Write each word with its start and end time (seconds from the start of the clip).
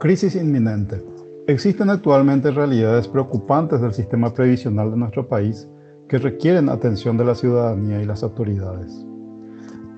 Crisis 0.00 0.34
inminente. 0.34 1.04
Existen 1.46 1.90
actualmente 1.90 2.50
realidades 2.50 3.06
preocupantes 3.06 3.82
del 3.82 3.92
sistema 3.92 4.32
previsional 4.32 4.90
de 4.90 4.96
nuestro 4.96 5.28
país 5.28 5.68
que 6.08 6.16
requieren 6.16 6.70
atención 6.70 7.18
de 7.18 7.24
la 7.26 7.34
ciudadanía 7.34 8.00
y 8.00 8.06
las 8.06 8.22
autoridades. 8.22 9.06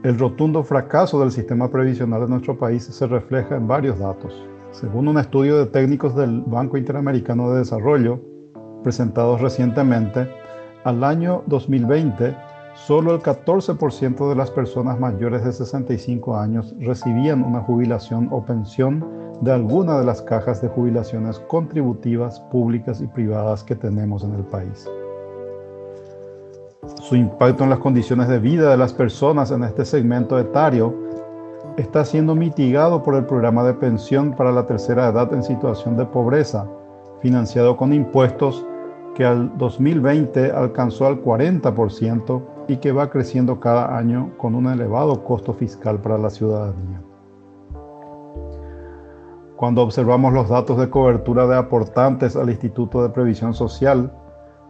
El 0.03 0.19
rotundo 0.19 0.65
fracaso 0.65 1.21
del 1.21 1.31
sistema 1.31 1.71
previsional 1.71 2.23
de 2.23 2.29
nuestro 2.29 2.59
país 2.59 2.83
se 2.83 3.07
refleja 3.07 3.55
en 3.57 3.69
varios 3.69 4.01
datos. 4.01 4.35
Según 4.73 5.07
un 5.07 5.19
estudio 5.19 5.57
de 5.59 5.67
técnicos 5.67 6.17
del 6.17 6.41
Banco 6.41 6.77
Interamericano 6.77 7.53
de 7.53 7.61
Desarrollo, 7.61 8.21
presentados 8.83 9.41
recientemente, 9.41 10.29
al 10.83 11.05
año 11.05 11.45
2020, 11.47 12.37
solo 12.75 13.15
el 13.15 13.21
14% 13.21 14.29
de 14.29 14.35
las 14.35 14.51
personas 14.51 14.99
mayores 14.99 15.45
de 15.45 15.53
65 15.53 16.37
años 16.37 16.75
recibían 16.81 17.45
una 17.45 17.61
jubilación 17.61 18.29
o 18.31 18.45
pensión 18.45 19.05
de 19.41 19.53
alguna 19.53 19.99
de 19.99 20.05
las 20.05 20.23
cajas 20.23 20.63
de 20.63 20.69
jubilaciones 20.69 21.39
contributivas 21.41 22.41
públicas 22.41 23.01
y 23.01 23.07
privadas 23.07 23.65
que 23.65 23.75
tenemos 23.75 24.25
en 24.25 24.35
el 24.35 24.45
país. 24.45 24.89
Su 27.01 27.17
impacto 27.17 27.65
en 27.65 27.71
las 27.71 27.79
condiciones 27.79 28.29
de 28.29 28.39
vida 28.39 28.71
de 28.71 28.77
las 28.77 28.93
personas 28.93 29.51
en 29.51 29.65
este 29.65 29.85
segmento 29.85 30.39
etario 30.39 30.95
está 31.77 32.05
siendo 32.05 32.35
mitigado 32.35 33.03
por 33.03 33.15
el 33.15 33.25
programa 33.25 33.65
de 33.65 33.75
pensión 33.75 34.33
para 34.33 34.53
la 34.53 34.67
tercera 34.67 35.09
edad 35.09 35.33
en 35.33 35.43
situación 35.43 35.97
de 35.97 36.07
pobreza, 36.07 36.67
financiado 37.21 37.77
con 37.77 37.93
impuestos 37.93 38.67
que 39.15 39.25
al 39.25 39.57
2020 39.59 40.53
alcanzó 40.53 41.07
al 41.07 41.23
40% 41.23 42.43
y 42.69 42.77
que 42.77 42.93
va 42.93 43.11
creciendo 43.11 43.61
cada 43.61 43.97
año 43.97 44.33
con 44.39 44.55
un 44.55 44.67
elevado 44.67 45.25
costo 45.25 45.53
fiscal 45.53 45.99
para 45.99 46.19
la 46.19 46.31
ciudadanía. 46.31 47.01
Cuando 49.57 49.83
observamos 49.83 50.33
los 50.33 50.49
datos 50.49 50.79
de 50.79 50.91
cobertura 50.91 51.47
de 51.47 51.57
aportantes 51.57 52.35
al 52.35 52.51
Instituto 52.51 53.03
de 53.03 53.11
Previsión 53.11 53.55
Social 53.55 54.13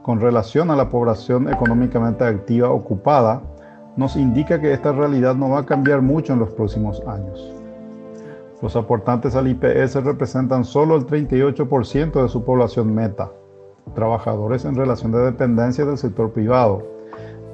con 0.02 0.20
relación 0.20 0.70
a 0.70 0.76
la 0.76 0.90
población 0.90 1.48
económicamente 1.48 2.24
activa 2.24 2.70
ocupada, 2.70 3.42
nos 3.96 4.16
indica 4.16 4.60
que 4.60 4.72
esta 4.72 4.92
realidad 4.92 5.34
no 5.34 5.50
va 5.50 5.60
a 5.60 5.66
cambiar 5.66 6.02
mucho 6.02 6.32
en 6.32 6.40
los 6.40 6.50
próximos 6.50 7.02
años. 7.06 7.54
Los 8.60 8.76
aportantes 8.76 9.34
al 9.34 9.48
IPS 9.48 10.04
representan 10.04 10.64
solo 10.64 10.96
el 10.96 11.06
38% 11.06 12.22
de 12.22 12.28
su 12.28 12.44
población 12.44 12.94
meta, 12.94 13.30
trabajadores 13.94 14.64
en 14.64 14.76
relación 14.76 15.12
de 15.12 15.18
dependencia 15.18 15.84
del 15.84 15.98
sector 15.98 16.32
privado, 16.32 16.82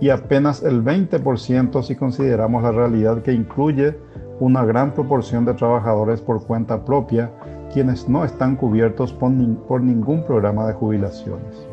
y 0.00 0.10
apenas 0.10 0.62
el 0.62 0.84
20% 0.84 1.82
si 1.82 1.96
consideramos 1.96 2.62
la 2.62 2.72
realidad 2.72 3.22
que 3.22 3.32
incluye 3.32 3.96
una 4.40 4.64
gran 4.64 4.92
proporción 4.92 5.44
de 5.44 5.54
trabajadores 5.54 6.20
por 6.20 6.46
cuenta 6.46 6.84
propia 6.84 7.30
quienes 7.72 8.08
no 8.08 8.24
están 8.24 8.56
cubiertos 8.56 9.12
por, 9.12 9.30
ningún 9.30 10.24
programa 10.24 10.66
de 10.66 10.72
jubilaciones. 10.74 11.66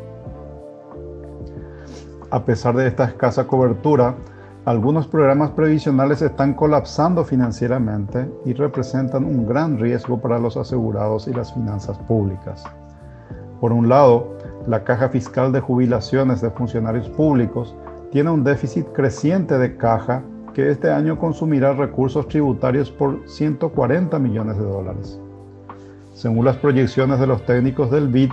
A 2.30 2.44
pesar 2.44 2.76
de 2.76 2.88
esta 2.88 3.04
escasa 3.04 3.46
cobertura, 3.46 4.14
algunos 4.64 5.06
programas 5.06 5.50
previsionales 5.50 6.22
están 6.22 6.54
colapsando 6.54 7.24
financieramente 7.24 8.28
y 8.44 8.52
representan 8.52 9.24
un 9.24 9.46
gran 9.46 9.78
riesgo 9.78 10.20
para 10.20 10.40
los 10.40 10.56
asegurados 10.56 11.28
y 11.28 11.32
las 11.32 11.54
finanzas 11.54 11.96
públicas. 11.98 12.64
Por 13.60 13.72
un 13.72 13.88
lado, 13.88 14.36
la 14.66 14.82
caja 14.82 15.08
fiscal 15.08 15.52
de 15.52 15.60
jubilaciones 15.60 16.40
de 16.40 16.50
funcionarios 16.50 17.08
públicos 17.10 17.76
tiene 18.16 18.30
un 18.30 18.44
déficit 18.44 18.86
creciente 18.94 19.58
de 19.58 19.76
caja 19.76 20.22
que 20.54 20.70
este 20.70 20.90
año 20.90 21.18
consumirá 21.18 21.74
recursos 21.74 22.26
tributarios 22.28 22.90
por 22.90 23.20
140 23.28 24.18
millones 24.18 24.56
de 24.56 24.64
dólares. 24.64 25.20
Según 26.14 26.46
las 26.46 26.56
proyecciones 26.56 27.20
de 27.20 27.26
los 27.26 27.44
técnicos 27.44 27.90
del 27.90 28.08
BID, 28.08 28.32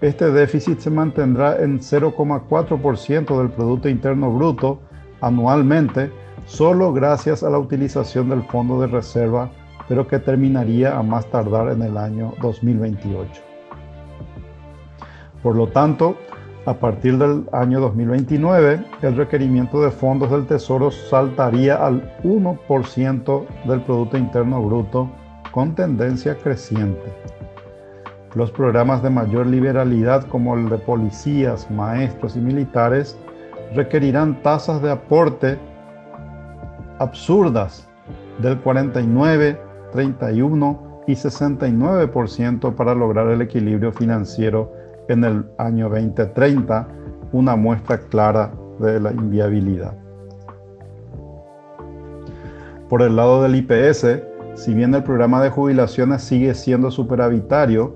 este 0.00 0.32
déficit 0.32 0.80
se 0.80 0.90
mantendrá 0.90 1.62
en 1.62 1.78
0,4% 1.78 3.38
del 3.38 3.50
Producto 3.50 3.88
Interno 3.88 4.28
Bruto 4.32 4.80
anualmente, 5.20 6.10
solo 6.46 6.92
gracias 6.92 7.44
a 7.44 7.50
la 7.50 7.60
utilización 7.60 8.28
del 8.28 8.42
Fondo 8.42 8.80
de 8.80 8.88
Reserva, 8.88 9.52
pero 9.86 10.08
que 10.08 10.18
terminaría 10.18 10.98
a 10.98 11.02
más 11.04 11.26
tardar 11.26 11.68
en 11.68 11.82
el 11.82 11.96
año 11.96 12.34
2028. 12.42 13.40
Por 15.44 15.54
lo 15.54 15.68
tanto, 15.68 16.16
a 16.64 16.74
partir 16.74 17.18
del 17.18 17.44
año 17.52 17.80
2029, 17.80 18.84
el 19.02 19.16
requerimiento 19.16 19.82
de 19.82 19.90
fondos 19.90 20.30
del 20.30 20.46
Tesoro 20.46 20.90
saltaría 20.90 21.84
al 21.84 22.16
1% 22.22 23.46
del 23.66 23.80
Producto 23.80 24.16
Interno 24.16 24.62
Bruto 24.62 25.10
con 25.50 25.74
tendencia 25.74 26.36
creciente. 26.36 27.02
Los 28.34 28.50
programas 28.50 29.02
de 29.02 29.10
mayor 29.10 29.46
liberalidad 29.46 30.24
como 30.28 30.54
el 30.54 30.68
de 30.68 30.78
policías, 30.78 31.70
maestros 31.70 32.36
y 32.36 32.38
militares 32.38 33.18
requerirán 33.74 34.40
tasas 34.42 34.80
de 34.80 34.92
aporte 34.92 35.58
absurdas 36.98 37.88
del 38.38 38.58
49, 38.58 39.60
31 39.92 41.02
y 41.08 41.12
69% 41.12 42.74
para 42.74 42.94
lograr 42.94 43.26
el 43.28 43.42
equilibrio 43.42 43.92
financiero 43.92 44.72
en 45.08 45.24
el 45.24 45.44
año 45.58 45.88
2030 45.88 46.88
una 47.32 47.56
muestra 47.56 47.98
clara 47.98 48.52
de 48.78 49.00
la 49.00 49.12
inviabilidad. 49.12 49.94
Por 52.88 53.02
el 53.02 53.16
lado 53.16 53.42
del 53.42 53.56
IPS, 53.56 54.22
si 54.54 54.74
bien 54.74 54.94
el 54.94 55.02
programa 55.02 55.42
de 55.42 55.50
jubilaciones 55.50 56.22
sigue 56.22 56.54
siendo 56.54 56.90
superavitario, 56.90 57.94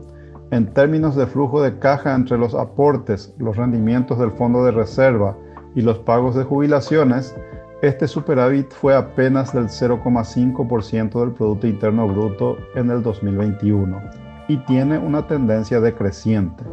en 0.50 0.66
términos 0.72 1.16
de 1.16 1.26
flujo 1.26 1.60
de 1.60 1.78
caja 1.78 2.14
entre 2.14 2.38
los 2.38 2.54
aportes, 2.54 3.34
los 3.38 3.56
rendimientos 3.56 4.18
del 4.18 4.30
fondo 4.30 4.64
de 4.64 4.70
reserva 4.70 5.36
y 5.74 5.82
los 5.82 5.98
pagos 5.98 6.34
de 6.34 6.44
jubilaciones, 6.44 7.34
este 7.82 8.08
superávit 8.08 8.72
fue 8.72 8.96
apenas 8.96 9.52
del 9.52 9.66
0,5% 9.66 11.20
del 11.20 11.32
Producto 11.32 11.66
Interno 11.66 12.08
Bruto 12.08 12.56
en 12.74 12.90
el 12.90 13.02
2021 13.02 14.00
y 14.48 14.56
tiene 14.58 14.98
una 14.98 15.26
tendencia 15.26 15.80
decreciente. 15.80 16.64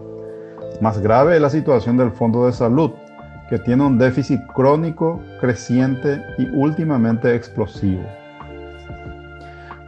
Más 0.83 0.99
grave 0.99 1.35
es 1.35 1.41
la 1.41 1.49
situación 1.49 1.95
del 1.95 2.11
Fondo 2.11 2.45
de 2.45 2.51
Salud, 2.51 2.91
que 3.49 3.57
tiene 3.57 3.85
un 3.85 3.97
déficit 3.97 4.41
crónico, 4.47 5.21
creciente 5.39 6.21
y 6.37 6.49
últimamente 6.49 7.33
explosivo. 7.33 8.03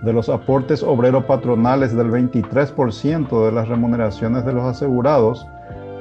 De 0.04 0.14
los 0.14 0.30
aportes 0.30 0.82
obrero-patronales 0.84 1.94
del 1.94 2.10
23% 2.12 3.46
de 3.46 3.52
las 3.52 3.68
remuneraciones 3.68 4.46
de 4.46 4.54
los 4.54 4.64
asegurados, 4.64 5.46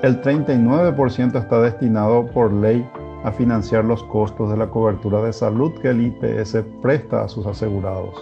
el 0.04 0.22
39% 0.22 1.40
está 1.40 1.60
destinado 1.60 2.28
por 2.28 2.52
ley 2.52 2.88
a 3.24 3.32
financiar 3.32 3.84
los 3.84 4.04
costos 4.04 4.48
de 4.48 4.58
la 4.58 4.68
cobertura 4.68 5.20
de 5.22 5.32
salud 5.32 5.72
que 5.82 5.88
el 5.88 6.02
IPS 6.02 6.58
presta 6.80 7.24
a 7.24 7.28
sus 7.28 7.48
asegurados. 7.48 8.14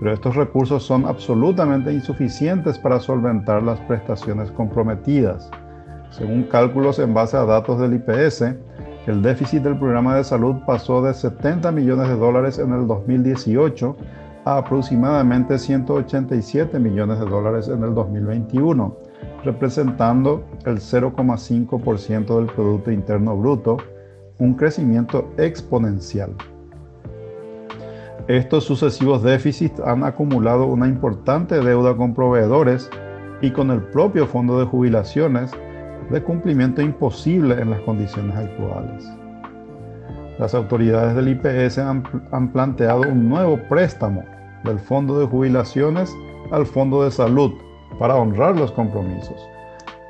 Pero 0.00 0.12
estos 0.12 0.34
recursos 0.34 0.82
son 0.82 1.06
absolutamente 1.06 1.92
insuficientes 1.92 2.80
para 2.80 2.98
solventar 2.98 3.62
las 3.62 3.78
prestaciones 3.82 4.50
comprometidas 4.50 5.48
según 6.10 6.44
cálculos 6.44 6.98
en 6.98 7.14
base 7.14 7.36
a 7.36 7.44
datos 7.44 7.78
del 7.78 7.94
IPS, 7.94 8.54
el 9.06 9.22
déficit 9.22 9.62
del 9.62 9.78
programa 9.78 10.16
de 10.16 10.24
salud 10.24 10.56
pasó 10.66 11.02
de 11.02 11.14
70 11.14 11.72
millones 11.72 12.08
de 12.08 12.16
dólares 12.16 12.58
en 12.58 12.72
el 12.72 12.86
2018 12.86 13.96
a 14.44 14.58
aproximadamente 14.58 15.58
187 15.58 16.78
millones 16.78 17.18
de 17.18 17.26
dólares 17.26 17.68
en 17.68 17.82
el 17.84 17.94
2021, 17.94 18.96
representando 19.44 20.44
el 20.66 20.76
0,5% 20.76 22.36
del 22.36 22.46
Producto 22.46 22.90
Interno 22.90 23.36
Bruto, 23.36 23.78
un 24.38 24.54
crecimiento 24.54 25.30
exponencial. 25.38 26.34
Estos 28.28 28.64
sucesivos 28.64 29.22
déficits 29.22 29.80
han 29.80 30.04
acumulado 30.04 30.66
una 30.66 30.86
importante 30.86 31.60
deuda 31.60 31.96
con 31.96 32.12
proveedores 32.12 32.90
y 33.40 33.52
con 33.52 33.70
el 33.70 33.80
propio 33.80 34.26
fondo 34.26 34.58
de 34.58 34.66
jubilaciones, 34.66 35.50
de 36.10 36.22
cumplimiento 36.22 36.80
imposible 36.80 37.60
en 37.60 37.70
las 37.70 37.80
condiciones 37.80 38.34
actuales. 38.36 39.10
Las 40.38 40.54
autoridades 40.54 41.14
del 41.16 41.28
IPS 41.28 41.78
han, 41.78 42.04
han, 42.30 42.48
planteado 42.48 43.02
un 43.02 43.28
nuevo 43.28 43.58
préstamo 43.68 44.24
del 44.64 44.78
Fondo 44.78 45.18
de 45.18 45.26
Jubilaciones 45.26 46.14
al 46.52 46.64
Fondo 46.64 47.04
de 47.04 47.10
Salud 47.10 47.52
para 47.98 48.14
honrar 48.14 48.56
los 48.56 48.72
compromisos. 48.72 49.36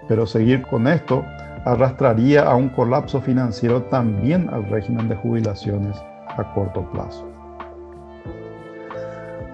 Pero 0.06 0.26
seguir 0.26 0.62
con 0.62 0.86
esto 0.86 1.24
arrastraría 1.64 2.42
a 2.42 2.54
un 2.54 2.68
colapso 2.68 3.20
financiero 3.20 3.82
también 3.84 4.48
al 4.50 4.68
régimen 4.68 5.08
de 5.08 5.16
jubilaciones 5.16 5.96
a 6.36 6.54
corto 6.54 6.88
plazo. 6.92 7.26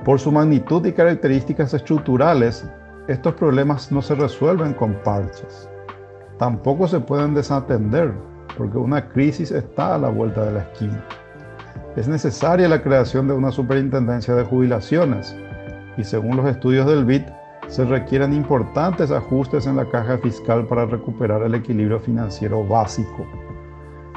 Por 0.05 0.21
su 0.21 0.31
magnitud 0.31 0.85
y 0.85 0.93
características 0.93 1.73
estructurales, 1.73 2.69
estos 3.09 3.35
problemas 3.35 3.91
no 3.91 4.03
se 4.03 4.15
resuelven 4.15 4.75
con 4.75 4.93
parches 5.05 5.69
tampoco 6.39 6.89
se 6.89 7.01
pueden 7.01 7.35
desatender 7.35 8.13
porque 8.57 8.79
una 8.79 9.09
crisis 9.09 9.51
está 9.51 9.95
a 9.95 9.99
la 9.99 10.09
vuelta 10.09 10.45
de 10.45 10.53
la 10.53 10.61
esquina. 10.61 11.05
Es 11.97 12.09
necesaria 12.09 12.69
la 12.69 12.83
creación 12.83 13.29
de 13.29 13.35
una 13.35 13.51
superintendencia 13.51 14.35
de 14.35 14.45
jubilaciones 14.45 15.37
y 15.97 16.05
según 16.05 16.37
los 16.37 16.47
estudios 16.47 16.87
del 16.87 17.05
BID, 17.05 17.23
se 17.69 17.85
requieren 17.85 18.33
importantes 18.33 19.11
ajustes 19.11 19.67
en 19.67 19.77
la 19.77 19.89
caja 19.89 20.19
fiscal 20.19 20.67
para 20.67 20.87
recuperar 20.87 21.43
el 21.43 21.55
equilibrio 21.55 21.99
financiero 21.99 22.67
básico. 22.67 23.27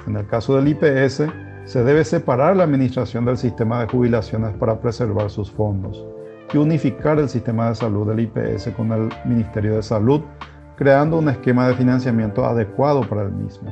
En 0.06 0.16
el 0.16 0.28
caso 0.28 0.56
del 0.56 0.68
IPS, 0.68 1.24
se 1.66 1.84
debe 1.84 2.04
separar 2.04 2.56
la 2.56 2.64
administración 2.64 3.26
del 3.26 3.38
sistema 3.38 3.82
de 3.82 3.88
jubilaciones 3.88 4.56
para 4.56 4.80
preservar 4.80 5.30
sus 5.30 5.52
fondos 5.52 6.06
y 6.54 6.58
unificar 6.58 7.20
el 7.20 7.30
sistema 7.30 7.70
de 7.70 7.76
salud 7.76 8.08
del 8.08 8.22
IPS 8.22 8.70
con 8.76 8.92
el 8.92 9.10
Ministerio 9.26 9.76
de 9.76 9.84
Salud, 9.84 10.22
creando 10.78 11.18
un 11.18 11.28
esquema 11.28 11.68
de 11.68 11.74
financiamiento 11.74 12.46
adecuado 12.46 13.02
para 13.02 13.24
el 13.24 13.32
mismo. 13.32 13.70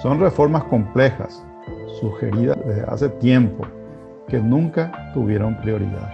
Son 0.00 0.18
reformas 0.18 0.64
complejas, 0.64 1.44
sugeridas 2.00 2.58
desde 2.66 2.82
hace 2.88 3.08
tiempo, 3.10 3.64
que 4.26 4.38
nunca 4.38 5.12
tuvieron 5.14 5.56
prioridad. 5.60 6.10